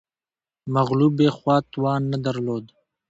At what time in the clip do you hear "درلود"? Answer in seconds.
2.25-2.65